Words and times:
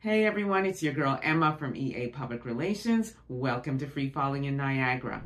Hey 0.00 0.26
everyone, 0.26 0.64
it's 0.64 0.80
your 0.80 0.92
girl 0.92 1.18
Emma 1.24 1.56
from 1.58 1.74
EA 1.74 2.06
Public 2.10 2.44
Relations. 2.44 3.14
Welcome 3.26 3.78
to 3.78 3.88
Free 3.88 4.08
Falling 4.08 4.44
in 4.44 4.56
Niagara. 4.56 5.24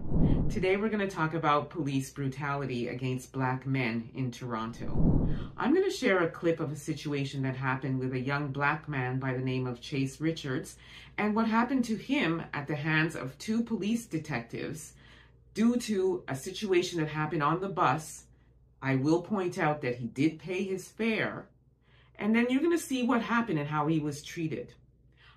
Today 0.49 0.79
we're 0.79 0.89
going 0.89 1.07
to 1.07 1.15
talk 1.15 1.35
about 1.35 1.69
police 1.69 2.09
brutality 2.09 2.89
against 2.89 3.33
black 3.33 3.67
men 3.67 4.09
in 4.15 4.31
Toronto. 4.31 5.29
I'm 5.59 5.75
going 5.75 5.85
to 5.85 5.95
share 5.95 6.23
a 6.23 6.31
clip 6.31 6.59
of 6.59 6.73
a 6.73 6.77
situation 6.77 7.43
that 7.43 7.55
happened 7.55 7.99
with 7.99 8.15
a 8.15 8.19
young 8.19 8.51
black 8.51 8.89
man 8.89 9.19
by 9.19 9.35
the 9.35 9.45
name 9.45 9.67
of 9.67 9.83
Chase 9.83 10.23
Richards 10.23 10.77
and 11.19 11.37
what 11.37 11.49
happened 11.49 11.85
to 11.85 11.97
him 11.97 12.43
at 12.55 12.67
the 12.67 12.77
hands 12.77 13.15
of 13.15 13.37
two 13.37 13.63
police 13.63 14.07
detectives 14.07 14.95
due 15.53 15.77
to 15.81 16.25
a 16.29 16.35
situation 16.35 16.99
that 16.99 17.11
happened 17.11 17.43
on 17.43 17.61
the 17.61 17.69
bus. 17.69 18.25
I 18.81 18.95
will 18.95 19.21
point 19.21 19.59
out 19.59 19.83
that 19.83 19.97
he 19.97 20.07
did 20.07 20.39
pay 20.39 20.65
his 20.65 20.89
fare 20.89 21.47
and 22.19 22.35
then 22.35 22.47
you're 22.49 22.61
going 22.61 22.77
to 22.77 22.83
see 22.83 23.03
what 23.05 23.23
happened 23.23 23.59
and 23.59 23.69
how 23.69 23.87
he 23.87 23.99
was 23.99 24.23
treated. 24.23 24.75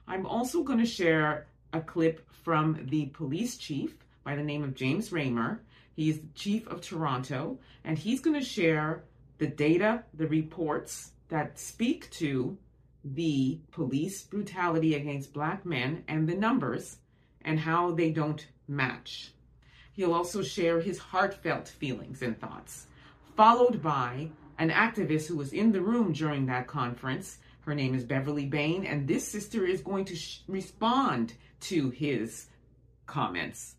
I'm 0.08 0.26
also 0.26 0.64
going 0.64 0.80
to 0.80 0.86
share 0.86 1.48
a 1.74 1.82
clip 1.82 2.22
from 2.44 2.86
the 2.90 3.08
police 3.08 3.58
chief 3.58 3.96
by 4.24 4.36
the 4.36 4.44
name 4.44 4.64
of 4.64 4.76
James 4.76 5.12
Ramer. 5.12 5.60
He's 5.96 6.20
the 6.20 6.28
chief 6.36 6.68
of 6.68 6.82
Toronto, 6.82 7.58
and 7.84 7.98
he's 7.98 8.20
going 8.20 8.40
to 8.40 8.46
share 8.46 9.04
the 9.38 9.48
data, 9.48 10.04
the 10.14 10.28
reports 10.28 11.12
that 11.30 11.58
speak 11.58 12.10
to 12.12 12.58
the 13.04 13.60
police 13.72 14.24
brutality 14.24 14.96
against 14.96 15.34
black 15.34 15.66
men 15.66 16.04
and 16.08 16.28
the 16.28 16.36
numbers 16.36 16.98
and 17.42 17.60
how 17.60 17.92
they 17.92 18.10
don't 18.10 18.48
match. 18.68 19.32
He'll 19.94 20.14
also 20.14 20.42
share 20.42 20.82
his 20.82 20.98
heartfelt 20.98 21.68
feelings 21.68 22.22
and 22.22 22.40
thoughts, 22.40 22.88
followed 23.38 23.82
by 23.82 24.30
an 24.58 24.70
activist 24.70 25.28
who 25.28 25.38
was 25.38 25.54
in 25.54 25.72
the 25.72 25.82
room 25.82 26.14
during 26.14 26.46
that 26.46 26.68
conference. 26.68 27.38
Her 27.62 27.76
name 27.76 27.96
is 27.96 28.04
Beverly 28.04 28.46
Bain, 28.46 28.86
and 28.86 29.08
this 29.08 29.28
sister 29.28 29.66
is 29.66 29.82
going 29.82 30.06
to 30.06 30.16
sh- 30.16 30.42
respond 30.48 31.34
to 31.62 31.90
his 31.90 32.48
comments. 33.06 33.76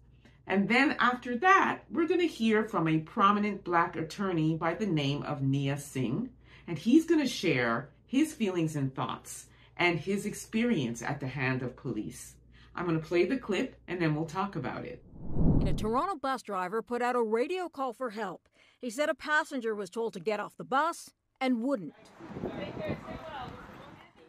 And 0.47 0.69
then 0.69 0.97
after 1.01 1.37
that, 1.39 1.81
we're 1.91 2.07
going 2.07 2.21
to 2.21 2.27
hear 2.27 2.65
from 2.65 2.89
a 2.89 2.99
prominent 2.99 3.65
black 3.65 3.97
attorney 3.97 4.57
by 4.57 4.75
the 4.75 4.87
name 4.87 5.23
of 5.23 5.43
Knia 5.43 5.79
Singh, 5.79 6.31
and 6.67 6.79
he's 6.79 7.05
going 7.05 7.21
to 7.21 7.27
share 7.27 7.89
his 8.07 8.33
feelings 8.33 8.77
and 8.77 8.95
thoughts 8.95 9.47
and 9.77 9.99
his 9.99 10.25
experience 10.25 11.03
at 11.03 11.21
the 11.21 11.27
hand 11.27 11.63
of 11.63 11.77
police. 11.77 12.35
I'm 12.75 12.87
going 12.87 13.01
to 13.01 13.07
play 13.07 13.25
the 13.25 13.37
clip 13.37 13.77
and 13.89 14.01
then 14.01 14.15
we'll 14.15 14.27
talk 14.27 14.57
about 14.57 14.85
it. 14.85 15.03
And 15.61 15.69
a 15.69 15.73
Toronto 15.73 16.17
bus 16.17 16.43
driver 16.43 16.83
put 16.83 17.03
out 17.03 17.17
a 17.17 17.23
radio 17.23 17.69
call 17.69 17.93
for 17.93 18.11
help 18.11 18.49
he 18.87 18.91
said 18.91 19.09
a 19.09 19.15
passenger 19.17 19.75
was 19.75 19.91
told 19.91 20.13
to 20.13 20.21
get 20.21 20.39
off 20.39 20.57
the 20.57 20.63
bus 20.63 21.11
and 21.41 21.61
wouldn't. 21.61 21.93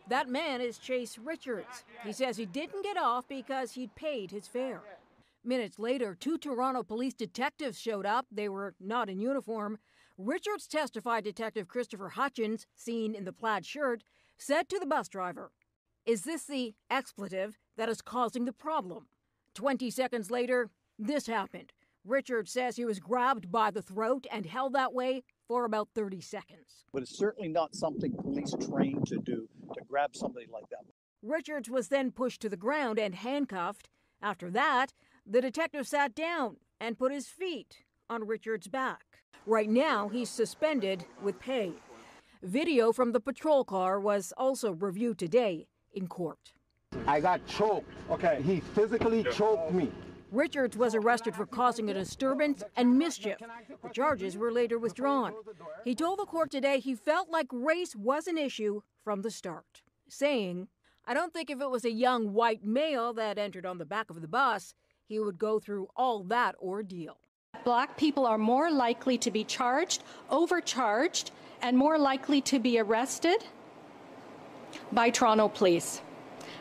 That 0.09 0.30
man 0.30 0.61
is 0.61 0.80
Chase 0.80 1.19
Richards. 1.19 1.86
He 2.03 2.11
says 2.11 2.38
he 2.38 2.47
didn't 2.47 2.81
get 2.81 2.97
off 2.97 3.28
because 3.28 3.73
he'd 3.73 3.94
paid 3.94 4.31
his 4.31 4.47
fare. 4.47 4.81
Minutes 5.45 5.78
later, 5.78 6.17
two 6.19 6.39
Toronto 6.39 6.81
police 6.81 7.13
detectives 7.13 7.80
showed 7.80 8.08
up. 8.08 8.25
They 8.31 8.50
were 8.50 8.73
not 8.80 9.09
in 9.09 9.19
uniform. 9.19 9.78
Richards 10.17 10.66
testified 10.66 11.23
Detective 11.23 11.67
Christopher 11.67 12.09
Hutchins, 12.09 12.66
seen 12.75 13.13
in 13.13 13.25
the 13.25 13.33
plaid 13.33 13.63
shirt, 13.63 14.03
said 14.39 14.69
to 14.69 14.80
the 14.80 14.88
bus 14.88 15.08
driver, 15.08 15.52
Is 16.03 16.23
this 16.23 16.45
the 16.45 16.73
expletive 16.89 17.59
that 17.78 17.89
is 17.89 18.02
causing 18.02 18.45
the 18.45 18.53
problem? 18.53 19.05
20 19.53 19.91
seconds 19.91 20.31
later, 20.31 20.72
this 20.97 21.28
happened. 21.28 21.73
Richard 22.08 22.47
says 22.47 22.77
he 22.77 22.86
was 22.86 23.00
grabbed 23.00 23.52
by 23.52 23.69
the 23.69 23.81
throat 23.81 24.25
and 24.31 24.45
held 24.45 24.73
that 24.73 24.94
way 24.94 25.23
for 25.47 25.66
about 25.66 25.89
30 25.94 26.22
seconds. 26.22 26.86
But 26.94 27.02
it's 27.02 27.17
certainly 27.17 27.50
not 27.50 27.75
something 27.75 28.13
police 28.13 28.53
trained 28.66 29.05
to 29.08 29.17
do, 29.17 29.50
to 29.73 29.81
grab 29.89 30.16
somebody 30.16 30.47
like 30.52 30.69
that. 30.69 30.85
Richards 31.22 31.69
was 31.69 31.89
then 31.89 32.11
pushed 32.11 32.41
to 32.41 32.50
the 32.50 32.55
ground 32.55 32.97
and 32.97 33.13
handcuffed. 33.13 33.89
After 34.22 34.50
that, 34.52 34.94
the 35.25 35.41
detective 35.41 35.85
sat 35.85 36.16
down 36.16 36.58
and 36.80 36.97
put 36.97 37.11
his 37.11 37.28
feet 37.28 37.83
on 38.09 38.25
Richards' 38.25 38.69
back. 38.69 39.03
Right 39.45 39.69
now, 39.69 40.07
he's 40.07 40.29
suspended 40.29 41.06
with 41.22 41.39
pay. 41.39 41.74
Video 42.41 42.94
from 42.94 43.12
the 43.12 43.19
patrol 43.19 43.66
car 43.66 44.00
was 44.00 44.31
also 44.38 44.72
reviewed 44.72 45.18
today 45.18 45.68
in 45.94 46.07
court. 46.07 46.53
I 47.06 47.19
got 47.19 47.45
choked. 47.47 47.91
Okay. 48.09 48.41
He 48.44 48.62
physically 48.62 49.25
choked 49.25 49.74
me. 49.74 49.91
Richards 50.31 50.75
was 50.75 50.93
arrested 50.93 51.35
for 51.35 51.45
causing 51.45 51.89
a 51.89 51.93
disturbance 51.93 52.63
and 52.75 52.97
mischief. 52.97 53.38
The 53.81 53.89
charges 53.89 54.38
were 54.38 54.51
later 54.51 54.77
withdrawn. 54.77 55.33
He 55.83 55.95
told 55.95 56.19
the 56.19 56.25
court 56.25 56.51
today 56.51 56.79
he 56.79 56.95
felt 56.95 57.29
like 57.29 57.47
race 57.51 57.95
was 57.95 58.27
an 58.27 58.38
issue 58.38 58.81
from 59.03 59.21
the 59.21 59.31
start, 59.31 59.81
saying, 60.09 60.67
I 61.05 61.13
don't 61.13 61.33
think 61.33 61.49
if 61.49 61.61
it 61.61 61.69
was 61.69 61.85
a 61.85 61.91
young 61.91 62.33
white 62.33 62.65
male 62.65 63.13
that 63.13 63.38
entered 63.38 63.65
on 63.65 63.77
the 63.77 63.85
back 63.85 64.09
of 64.09 64.21
the 64.21 64.27
bus, 64.27 64.73
he 65.05 65.19
would 65.19 65.38
go 65.38 65.59
through 65.59 65.88
all 65.95 66.23
that 66.25 66.55
ordeal. 66.61 67.17
Black 67.63 67.97
people 67.97 68.25
are 68.25 68.38
more 68.38 68.69
likely 68.69 69.17
to 69.19 69.31
be 69.31 69.45
charged, 69.45 70.03
overcharged, 70.29 71.31
and 71.61 71.77
more 71.77 71.97
likely 71.97 72.41
to 72.41 72.59
be 72.59 72.77
arrested 72.77 73.45
by 74.91 75.09
Toronto 75.09 75.47
police. 75.47 76.01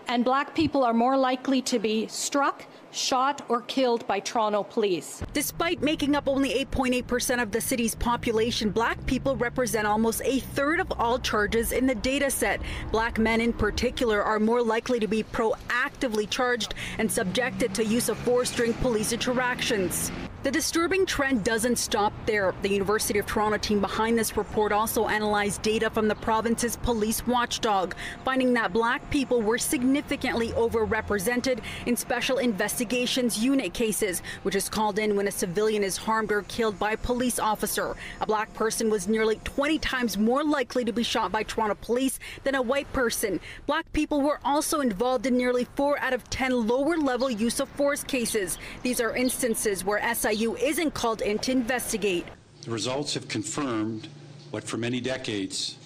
And 0.09 0.25
black 0.25 0.55
people 0.55 0.85
are 0.85 0.95
more 0.95 1.17
likely 1.17 1.61
to 1.63 1.81
be 1.81 2.07
struck, 2.07 2.65
shot 2.93 3.43
or 3.49 3.63
killed 3.63 4.07
by 4.07 4.21
Toronto 4.21 4.63
police. 4.63 5.21
Despite 5.33 5.83
making 5.83 6.15
up 6.15 6.29
only 6.29 6.65
8.8% 6.65 7.43
of 7.43 7.51
the 7.51 7.61
city's 7.61 7.97
population, 7.97 8.71
black 8.71 9.05
people 9.07 9.37
represent 9.37 9.87
almost 9.87 10.23
a 10.25 10.39
third 10.39 10.79
of 10.79 10.93
all 10.93 11.19
charges 11.19 11.73
in 11.73 11.87
the 11.87 11.95
data 11.95 12.31
set. 12.31 12.61
Black 12.93 13.19
men 13.19 13.41
in 13.41 13.53
particular 13.53 14.23
are 14.23 14.39
more 14.39 14.63
likely 14.63 15.01
to 15.01 15.09
be 15.09 15.25
proactively 15.25 16.31
charged 16.31 16.75
and 16.99 17.11
subjected 17.11 17.75
to 17.75 17.85
use 17.85 18.09
of 18.09 18.17
force 18.19 18.53
during 18.53 18.75
police 18.75 19.13
interactions. 19.13 20.13
The 20.47 20.53
disturbing 20.53 21.07
trend 21.07 21.43
doesn't 21.43 21.75
stop 21.75 22.13
there. 22.25 22.55
The 22.63 22.69
University 22.69 23.19
of 23.19 23.27
Toronto 23.27 23.59
team 23.59 23.81
behind 23.81 24.17
this 24.17 24.37
report 24.37 24.71
also 24.71 25.09
analyzed 25.09 25.61
data 25.63 25.91
from 25.91 26.07
the 26.07 26.15
province's 26.15 26.77
police 26.77 27.27
watchdog, 27.27 27.97
finding 28.25 28.53
that 28.53 28.73
black 28.73 29.11
people 29.11 29.43
were 29.43 29.59
significantly 29.59 30.51
overrepresented 30.51 31.59
in 31.87 31.97
special 31.97 32.39
investigations 32.39 33.43
unit 33.43 33.75
cases, 33.75 34.23
which 34.45 34.55
is 34.55 34.69
called 34.69 35.01
in 35.01 35.17
when 35.17 35.27
a 35.27 35.33
civilian 35.33 35.83
is 35.83 35.97
harmed 35.97 36.31
or 36.31 36.43
killed 36.43 36.79
by 36.79 36.93
a 36.93 36.97
police 36.97 37.41
officer. 37.41 37.97
A 38.21 38.27
black 38.27 38.55
person 38.55 38.89
was 38.89 39.09
nearly 39.09 39.41
20 39.43 39.81
times 39.81 40.17
more 40.17 40.45
likely 40.45 40.85
to 40.85 40.93
be 40.93 41.03
shot 41.03 41.33
by 41.33 41.43
Toronto 41.43 41.75
police 41.75 42.21
than 42.45 42.55
a 42.55 42.63
white 42.63 42.93
person. 42.93 43.41
Black 43.67 43.93
people 43.93 44.21
were 44.21 44.39
also 44.45 44.79
involved 44.79 45.27
in 45.27 45.37
nearly 45.37 45.65
4 45.75 45.99
out 45.99 46.13
of 46.13 46.23
10 46.31 46.69
lower 46.69 46.97
level 46.97 47.29
use 47.29 47.59
of 47.59 47.69
force 47.71 48.05
cases. 48.05 48.59
These 48.85 49.01
are 49.01 49.17
instances 49.17 49.85
where 49.85 50.01
SI 50.15 50.36
BYU 50.37 50.61
isn't 50.61 50.93
called 50.93 51.23
in 51.23 51.39
to 51.39 51.51
investigate. 51.53 52.27
The 52.63 52.71
results 52.71 53.15
have 53.15 53.27
confirmed 53.27 54.09
what 54.51 54.65
for 54.65 54.77
many 54.77 55.01
decades 55.01 55.77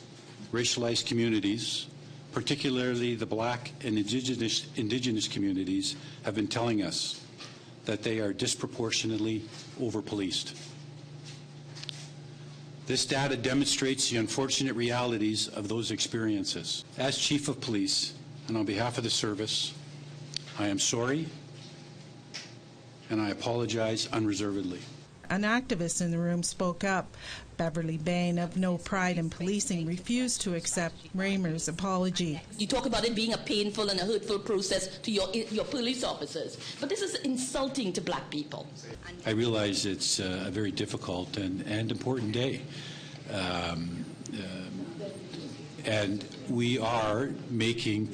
racialized 0.52 1.06
communities, 1.06 1.86
particularly 2.32 3.14
the 3.14 3.26
black 3.26 3.70
and 3.84 3.96
indigenous, 3.96 4.66
indigenous 4.74 5.28
communities, 5.28 5.94
have 6.24 6.34
been 6.34 6.48
telling 6.48 6.82
us 6.82 7.24
that 7.84 8.02
they 8.02 8.18
are 8.18 8.32
disproportionately 8.32 9.42
over-policed. 9.80 10.56
This 12.86 13.06
data 13.06 13.36
demonstrates 13.36 14.10
the 14.10 14.16
unfortunate 14.16 14.74
realities 14.74 15.46
of 15.46 15.68
those 15.68 15.92
experiences. 15.92 16.84
As 16.98 17.16
Chief 17.16 17.46
of 17.46 17.60
Police, 17.60 18.14
and 18.48 18.56
on 18.56 18.64
behalf 18.64 18.98
of 18.98 19.04
the 19.04 19.10
service, 19.10 19.74
I 20.58 20.66
am 20.66 20.80
sorry 20.80 21.26
and 23.10 23.20
I 23.20 23.30
apologize 23.30 24.08
unreservedly. 24.12 24.80
An 25.28 25.42
activist 25.42 26.00
in 26.00 26.10
the 26.10 26.18
room 26.18 26.42
spoke 26.42 26.82
up. 26.82 27.16
Beverly 27.56 27.98
Bain 27.98 28.38
of 28.38 28.56
No 28.56 28.78
Pride 28.78 29.16
in 29.18 29.30
Policing 29.30 29.86
refused 29.86 30.40
to 30.40 30.54
accept 30.56 30.96
Ramer's 31.14 31.68
apology. 31.68 32.40
You 32.58 32.66
talk 32.66 32.86
about 32.86 33.04
it 33.04 33.14
being 33.14 33.32
a 33.34 33.38
painful 33.38 33.90
and 33.90 34.00
a 34.00 34.04
hurtful 34.04 34.40
process 34.40 34.98
to 34.98 35.12
your, 35.12 35.28
your 35.30 35.66
police 35.66 36.02
officers, 36.02 36.56
but 36.80 36.88
this 36.88 37.02
is 37.02 37.16
insulting 37.16 37.92
to 37.92 38.00
black 38.00 38.28
people. 38.30 38.66
I 39.26 39.30
realize 39.30 39.86
it's 39.86 40.18
uh, 40.18 40.44
a 40.46 40.50
very 40.50 40.72
difficult 40.72 41.36
and, 41.36 41.60
and 41.62 41.92
important 41.92 42.32
day. 42.32 42.62
Um, 43.30 44.04
uh, 44.32 45.04
and 45.84 46.24
we 46.48 46.78
are 46.78 47.30
making 47.50 48.08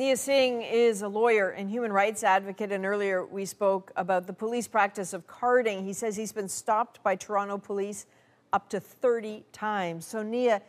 Knia 0.00 0.16
Singh 0.16 0.62
is 0.62 1.02
a 1.02 1.08
lawyer 1.08 1.50
and 1.50 1.68
human 1.68 1.92
rights 1.92 2.24
advocate, 2.24 2.72
and 2.72 2.86
earlier 2.86 3.26
we 3.26 3.44
spoke 3.44 3.92
about 3.96 4.26
the 4.26 4.32
police 4.32 4.66
practice 4.66 5.12
of 5.12 5.26
carding. 5.26 5.84
He 5.84 5.92
says 5.92 6.16
he's 6.16 6.32
been 6.32 6.48
stopped 6.48 7.02
by 7.02 7.16
Toronto 7.16 7.58
police 7.58 8.06
up 8.54 8.70
to 8.70 8.80
30 8.80 9.44
times. 9.52 10.06
So, 10.06 10.22
Knia, 10.22 10.62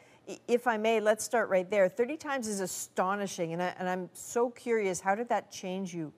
if 0.50 0.68
I 0.68 0.76
may, 0.76 1.00
let's 1.00 1.24
start 1.24 1.48
right 1.48 1.72
there. 1.72 1.88
30 1.88 2.18
times 2.18 2.46
is 2.50 2.60
astonishing, 2.60 3.54
and, 3.54 3.64
I, 3.64 3.74
and 3.80 3.88
I'm 3.88 4.10
so 4.12 4.50
curious 4.50 5.00
how 5.00 5.16
did 5.16 5.30
that 5.30 5.50
change 5.50 5.94
you? 5.94 6.12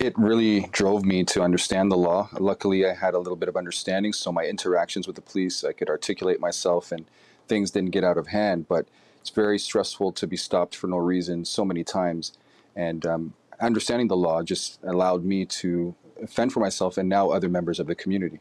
It 0.00 0.16
really 0.16 0.70
drove 0.72 1.04
me 1.04 1.22
to 1.24 1.42
understand 1.42 1.92
the 1.92 1.98
law. 1.98 2.30
Luckily, 2.40 2.86
I 2.86 2.94
had 2.94 3.12
a 3.12 3.18
little 3.18 3.36
bit 3.36 3.50
of 3.50 3.58
understanding, 3.58 4.14
so 4.14 4.32
my 4.32 4.46
interactions 4.46 5.06
with 5.06 5.16
the 5.16 5.22
police, 5.22 5.64
I 5.64 5.74
could 5.74 5.90
articulate 5.90 6.40
myself 6.40 6.92
and 6.92 7.04
things 7.46 7.72
didn't 7.72 7.90
get 7.90 8.04
out 8.04 8.16
of 8.16 8.28
hand. 8.28 8.68
But 8.68 8.88
it's 9.26 9.34
very 9.34 9.58
stressful 9.58 10.12
to 10.12 10.24
be 10.24 10.36
stopped 10.36 10.76
for 10.76 10.86
no 10.86 10.98
reason 10.98 11.44
so 11.44 11.64
many 11.64 11.82
times. 11.82 12.38
And 12.76 13.04
um, 13.04 13.34
understanding 13.58 14.06
the 14.06 14.16
law 14.16 14.44
just 14.44 14.78
allowed 14.84 15.24
me 15.24 15.44
to 15.46 15.96
fend 16.28 16.52
for 16.52 16.60
myself 16.60 16.96
and 16.96 17.08
now 17.08 17.30
other 17.30 17.48
members 17.48 17.80
of 17.80 17.88
the 17.88 17.96
community. 17.96 18.38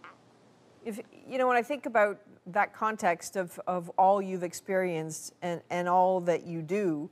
If 0.86 1.00
you 1.28 1.40
know, 1.40 1.48
when 1.48 1.58
I 1.58 1.64
think 1.64 1.88
about 1.88 2.20
that 2.46 2.72
context 2.72 3.36
of, 3.36 3.60
of 3.66 3.90
all 3.98 4.22
you've 4.22 4.44
experienced 4.44 5.34
and, 5.42 5.60
and 5.72 5.90
all 5.90 6.22
that 6.22 6.46
you 6.46 6.62
do, 6.62 7.10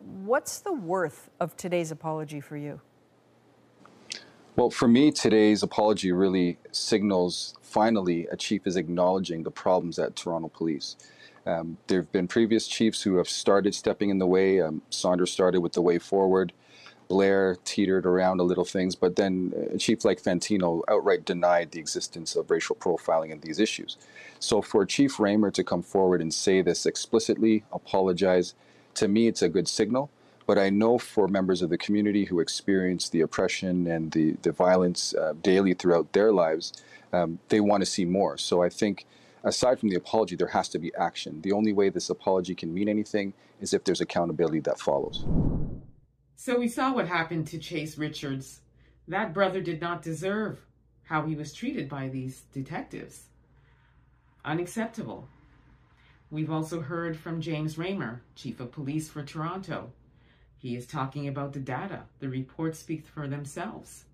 what's 0.00 0.58
the 0.58 0.74
worth 0.74 1.30
of 1.40 1.56
today's 1.56 1.90
apology 1.90 2.42
for 2.42 2.58
you? 2.58 2.78
Well, 4.54 4.68
for 4.68 4.86
me, 4.86 5.12
today's 5.12 5.62
apology 5.62 6.12
really 6.12 6.58
signals 6.72 7.54
finally 7.62 8.26
a 8.26 8.36
chief 8.36 8.66
is 8.66 8.76
acknowledging 8.76 9.44
the 9.44 9.50
problems 9.50 9.98
at 9.98 10.14
Toronto 10.14 10.48
Police. 10.48 10.96
Um, 11.48 11.78
there 11.86 12.00
have 12.00 12.12
been 12.12 12.28
previous 12.28 12.68
chiefs 12.68 13.02
who 13.02 13.16
have 13.16 13.28
started 13.28 13.74
stepping 13.74 14.10
in 14.10 14.18
the 14.18 14.26
way. 14.26 14.60
Um, 14.60 14.82
Saunders 14.90 15.32
started 15.32 15.60
with 15.60 15.72
the 15.72 15.80
way 15.82 15.98
forward. 15.98 16.52
Blair 17.08 17.56
teetered 17.64 18.04
around 18.04 18.38
a 18.38 18.42
little 18.42 18.66
things, 18.66 18.94
but 18.94 19.16
then 19.16 19.54
a 19.72 19.78
chief 19.78 20.04
like 20.04 20.22
Fantino 20.22 20.82
outright 20.88 21.24
denied 21.24 21.70
the 21.70 21.80
existence 21.80 22.36
of 22.36 22.50
racial 22.50 22.76
profiling 22.76 23.30
in 23.30 23.40
these 23.40 23.58
issues. 23.58 23.96
So 24.38 24.60
for 24.60 24.84
Chief 24.84 25.18
Ramer 25.18 25.50
to 25.52 25.64
come 25.64 25.82
forward 25.82 26.20
and 26.20 26.32
say 26.34 26.60
this 26.60 26.84
explicitly, 26.84 27.64
apologize, 27.72 28.52
to 28.94 29.08
me 29.08 29.26
it's 29.26 29.40
a 29.40 29.48
good 29.48 29.68
signal. 29.68 30.10
But 30.46 30.58
I 30.58 30.68
know 30.68 30.98
for 30.98 31.28
members 31.28 31.62
of 31.62 31.70
the 31.70 31.78
community 31.78 32.26
who 32.26 32.40
experience 32.40 33.08
the 33.08 33.22
oppression 33.22 33.86
and 33.86 34.12
the, 34.12 34.32
the 34.42 34.52
violence 34.52 35.14
uh, 35.14 35.32
daily 35.42 35.72
throughout 35.72 36.12
their 36.12 36.30
lives, 36.30 36.74
um, 37.12 37.38
they 37.48 37.60
want 37.60 37.80
to 37.80 37.86
see 37.86 38.04
more. 38.04 38.36
So 38.36 38.62
I 38.62 38.68
think 38.68 39.06
aside 39.44 39.78
from 39.78 39.88
the 39.88 39.96
apology, 39.96 40.36
there 40.36 40.48
has 40.48 40.68
to 40.70 40.78
be 40.78 40.92
action. 40.96 41.40
The 41.42 41.52
only 41.52 41.72
way 41.72 41.88
this 41.88 42.10
apology 42.10 42.54
can 42.54 42.72
mean 42.72 42.88
anything 42.88 43.34
is 43.60 43.74
if 43.74 43.84
there's 43.84 44.00
accountability 44.00 44.60
that 44.60 44.80
follows. 44.80 45.24
So 46.36 46.58
we 46.58 46.68
saw 46.68 46.94
what 46.94 47.08
happened 47.08 47.46
to 47.48 47.58
Chase 47.58 47.98
Richards. 47.98 48.60
That 49.08 49.34
brother 49.34 49.60
did 49.60 49.80
not 49.80 50.02
deserve 50.02 50.60
how 51.04 51.26
he 51.26 51.34
was 51.34 51.52
treated 51.52 51.88
by 51.88 52.08
these 52.08 52.42
detectives. 52.52 53.24
Unacceptable. 54.44 55.28
We've 56.30 56.50
also 56.50 56.80
heard 56.82 57.16
from 57.16 57.40
James 57.40 57.76
Ramer, 57.76 58.20
Chief 58.34 58.60
of 58.60 58.70
Police 58.70 59.08
for 59.08 59.22
Toronto. 59.22 59.90
He 60.58 60.76
is 60.76 60.86
talking 60.86 61.26
about 61.26 61.54
the 61.54 61.60
data. 61.60 62.02
The 62.20 62.28
reports 62.28 62.78
speak 62.78 63.06
for 63.06 63.26
themselves. 63.26 64.04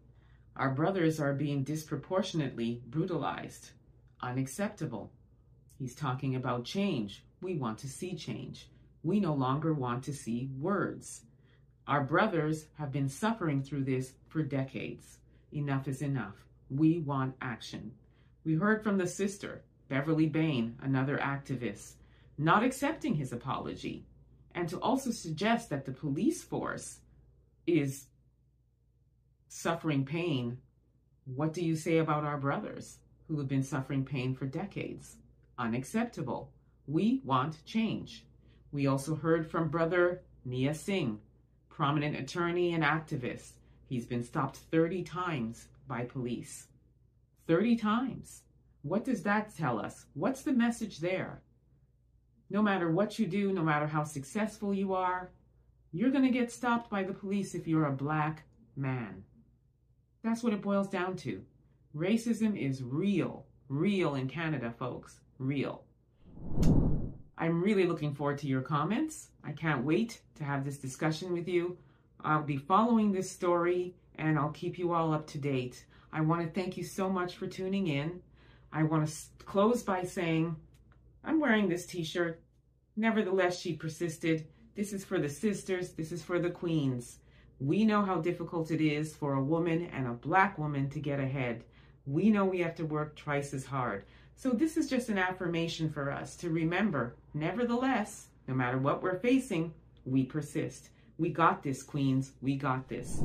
Our 0.56 0.70
brothers 0.70 1.19
are 1.19 1.32
being 1.32 1.65
disproportionately 1.65 2.82
brutalized. 2.87 3.70
Unacceptable. 4.23 5.13
He's 5.79 5.95
talking 5.95 6.37
about 6.37 6.65
change. 6.65 7.25
We 7.41 7.57
want 7.57 7.79
to 7.79 7.89
see 7.89 8.15
change. 8.15 8.71
We 9.03 9.21
no 9.21 9.35
longer 9.35 9.75
want 9.75 10.05
to 10.05 10.13
see 10.13 10.51
words. 10.59 11.23
Our 11.87 12.03
brothers 12.03 12.67
have 12.79 12.91
been 12.91 13.09
suffering 13.09 13.63
through 13.63 13.85
this 13.85 14.15
for 14.29 14.43
decades. 14.43 15.19
Enough 15.53 15.89
is 15.89 16.01
enough. 16.01 16.37
We 16.71 17.01
want 17.01 17.37
action. 17.43 17.93
We 18.45 18.55
heard 18.55 18.83
from 18.83 18.97
the 18.97 19.07
sister, 19.07 19.65
Beverly 19.89 20.27
Bain, 20.27 20.77
another 20.83 21.19
activist, 21.19 21.95
not 22.39 22.65
accepting 22.65 23.15
his 23.15 23.33
apology, 23.33 24.07
and 24.55 24.69
to 24.69 24.79
also 24.79 25.11
suggest 25.11 25.69
that 25.71 25.85
the 25.85 25.93
police 25.93 26.43
force 26.43 27.01
is 27.67 28.07
suffering 29.49 30.05
pain. 30.05 30.59
What 31.27 31.53
do 31.53 31.65
you 31.65 31.77
say 31.77 31.99
about 31.99 32.25
our 32.25 32.39
brothers 32.39 32.99
who 33.29 33.38
have 33.38 33.49
been 33.49 33.62
suffering 33.62 34.05
pain 34.05 34.35
for 34.35 34.47
decades? 34.47 35.17
Unacceptable. 35.59 36.50
We 36.87 37.23
want 37.25 37.65
change. 37.65 38.26
We 38.73 38.87
also 38.87 39.15
heard 39.15 39.50
from 39.50 39.69
brother 39.69 40.23
Knia 40.44 40.75
Singh, 40.75 41.21
prominent 41.69 42.17
attorney 42.17 42.75
and 42.75 42.85
activist. 42.85 43.53
He's 43.87 44.06
been 44.06 44.23
stopped 44.23 44.56
30 44.71 45.03
times 45.03 45.69
by 45.87 46.05
police. 46.05 46.69
30 47.47 47.76
times. 47.76 48.43
What 48.82 49.05
does 49.05 49.23
that 49.23 49.55
tell 49.56 49.79
us? 49.79 50.06
What's 50.15 50.43
the 50.43 50.53
message 50.53 50.99
there? 50.99 51.43
No 52.50 52.62
matter 52.62 52.91
what 52.91 53.19
you 53.19 53.27
do, 53.27 53.53
no 53.53 53.62
matter 53.62 53.87
how 53.87 54.05
successful 54.05 54.75
you 54.75 54.93
are, 54.93 55.31
you're 55.93 56.11
going 56.11 56.25
to 56.25 56.31
get 56.31 56.53
stopped 56.53 56.91
by 56.91 57.03
the 57.03 57.15
police 57.15 57.55
if 57.55 57.67
you're 57.67 57.87
a 57.87 57.93
black 57.93 58.43
man. 58.77 59.25
That's 60.23 60.43
what 60.43 60.53
it 60.53 60.62
boils 60.62 60.88
down 60.88 61.17
to. 61.19 61.43
Racism 61.94 62.61
is 62.61 62.82
real, 62.82 63.46
real 63.69 64.17
in 64.17 64.26
Canada, 64.26 64.75
folks. 64.76 65.20
Real. 65.38 65.85
I'm 67.38 67.62
really 67.62 67.87
looking 67.87 68.17
forward 68.17 68.38
to 68.38 68.49
your 68.49 68.62
comments. 68.62 69.29
I 69.44 69.52
can't 69.52 69.85
wait 69.85 70.20
to 70.35 70.43
have 70.43 70.64
this 70.64 70.79
discussion 70.79 71.32
with 71.32 71.46
you. 71.46 71.79
I'll 72.20 72.43
be 72.43 72.56
following 72.56 73.12
this 73.12 73.31
story 73.31 73.94
and 74.17 74.37
I'll 74.37 74.50
keep 74.50 74.76
you 74.76 74.93
all 74.93 75.12
up 75.12 75.29
to 75.29 75.38
date. 75.38 75.85
I 76.12 76.20
want 76.20 76.43
to 76.43 76.49
thank 76.49 76.76
you 76.76 76.82
so 76.82 77.08
much 77.08 77.37
for 77.37 77.46
tuning 77.46 77.87
in. 77.87 78.20
I 78.73 78.82
want 78.82 79.06
to 79.06 79.14
close 79.44 79.85
by 79.85 80.02
saying 80.02 80.56
I'm 81.23 81.38
wearing 81.38 81.69
this 81.69 81.87
t 81.87 82.02
shirt. 82.02 82.43
Nevertheless, 82.96 83.61
she 83.61 83.73
persisted. 83.73 84.49
This 84.75 84.93
is 84.93 85.05
for 85.05 85.20
the 85.20 85.29
sisters, 85.29 85.93
this 85.93 86.11
is 86.11 86.25
for 86.25 86.41
the 86.41 86.50
queens. 86.50 87.19
We 87.61 87.85
know 87.85 88.02
how 88.02 88.20
difficult 88.20 88.73
it 88.73 88.81
is 88.81 89.14
for 89.14 89.35
a 89.35 89.44
woman 89.44 89.91
and 89.93 90.08
a 90.08 90.12
black 90.12 90.58
woman 90.58 90.91
to 90.91 90.99
get 90.99 91.20
ahead. 91.20 91.62
We 92.06 92.31
know 92.31 92.45
we 92.45 92.61
have 92.61 92.75
to 92.77 92.85
work 92.85 93.17
twice 93.17 93.55
as 93.55 93.65
hard. 93.65 94.05
So 94.37 94.51
this 94.51 94.77
is 94.77 94.91
just 94.91 95.09
an 95.09 95.19
affirmation 95.19 95.89
for 95.91 96.11
us 96.11 96.37
to 96.37 96.51
remember, 96.51 97.15
nevertheless, 97.33 98.27
no 98.47 98.55
matter 98.55 98.79
what 98.79 99.03
we're 99.03 99.19
facing, 99.19 99.73
we 100.05 100.25
persist. 100.25 100.91
We 101.17 101.31
got 101.31 101.62
this, 101.62 101.83
Queens. 101.83 102.33
We 102.43 102.56
got 102.56 102.89
this. 102.89 103.23